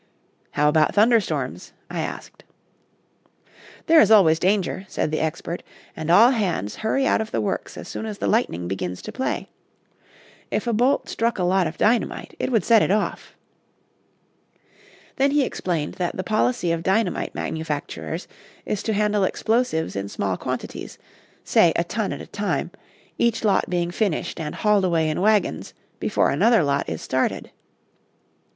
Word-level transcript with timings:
"How 0.53 0.67
about 0.67 0.95
thunder 0.95 1.19
storms?" 1.19 1.73
I 1.87 1.99
asked. 2.01 2.43
"There 3.85 4.01
is 4.01 4.09
always 4.09 4.39
danger," 4.39 4.83
said 4.89 5.11
the 5.11 5.19
expert, 5.19 5.61
"and 5.95 6.09
all 6.09 6.31
hands 6.31 6.77
hurry 6.77 7.05
out 7.05 7.21
of 7.21 7.29
the 7.29 7.39
works 7.39 7.77
as 7.77 7.87
soon 7.87 8.07
as 8.07 8.17
the 8.17 8.25
lightning 8.25 8.67
begins 8.67 9.03
to 9.03 9.11
play. 9.11 9.47
If 10.49 10.65
a 10.65 10.73
bolt 10.73 11.07
struck 11.07 11.37
a 11.37 11.43
lot 11.43 11.67
of 11.67 11.77
dynamite 11.77 12.35
it 12.39 12.51
would 12.51 12.63
set 12.63 12.81
it 12.81 12.89
off." 12.89 13.35
Then 15.17 15.29
he 15.29 15.43
explained 15.43 15.93
that 16.01 16.17
the 16.17 16.23
policy 16.23 16.71
of 16.71 16.81
dynamite 16.81 17.35
manufacturers 17.35 18.27
is 18.65 18.81
to 18.81 18.93
handle 18.93 19.23
explosives 19.23 19.95
in 19.95 20.09
small 20.09 20.35
quantities, 20.35 20.97
say 21.43 21.73
a 21.75 21.83
ton 21.83 22.11
at 22.11 22.21
a 22.21 22.25
time, 22.25 22.71
each 23.19 23.43
lot 23.43 23.69
being 23.69 23.91
finished 23.91 24.39
and 24.39 24.55
hauled 24.55 24.83
away 24.83 25.11
in 25.11 25.21
wagons 25.21 25.75
before 25.99 26.31
another 26.31 26.63
lot 26.63 26.89
is 26.89 27.03
started. 27.03 27.51